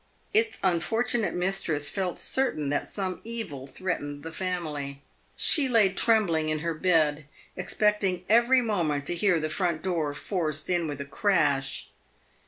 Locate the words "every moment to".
8.27-9.15